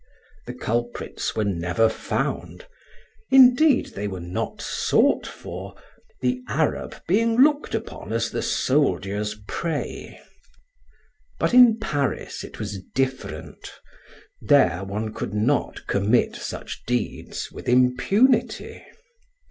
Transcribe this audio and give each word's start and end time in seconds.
The 0.47 0.55
culprits 0.55 1.35
were 1.35 1.43
never 1.45 1.87
found; 1.87 2.65
indeed, 3.29 3.93
they 3.93 4.07
were 4.07 4.19
not 4.19 4.59
sought 4.59 5.27
for, 5.27 5.75
the 6.21 6.41
Arab 6.47 6.95
being 7.07 7.37
looked 7.37 7.75
upon 7.75 8.11
as 8.11 8.31
the 8.31 8.41
soldier's 8.41 9.35
prey. 9.47 10.19
But 11.37 11.53
in 11.53 11.77
Paris 11.77 12.43
it 12.43 12.57
was 12.57 12.79
different; 12.95 13.73
there 14.41 14.83
one 14.83 15.13
could 15.13 15.35
not 15.35 15.85
commit 15.85 16.35
such 16.35 16.83
deeds 16.87 17.51
with 17.51 17.69
impunity. 17.69 18.83